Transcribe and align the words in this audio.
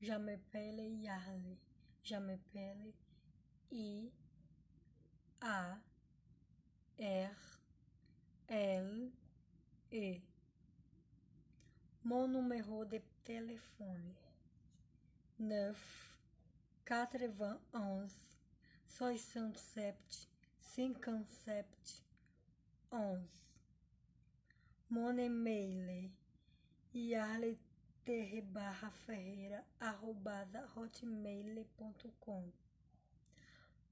Je 0.00 0.12
m'appelle 0.16 1.00
Yarle. 1.02 1.56
Je 2.04 2.14
m'appelle 2.14 2.92
I 3.72 4.08
A 5.40 5.76
R 7.00 7.60
L 8.48 9.10
E. 9.92 10.20
Mon 12.04 12.28
numéro 12.28 12.84
de 12.84 13.00
téléphone 13.24 14.14
9 15.40 16.18
91 16.84 18.08
67 18.86 19.96
57 20.60 21.66
11. 22.92 23.18
Mon 24.90 25.18
e-mail 25.18 26.10
yarleterre 28.06 28.42
barra 28.42 28.90
ferreira 28.90 29.64
arrobada 29.80 30.68
hotmail.com 30.76 32.52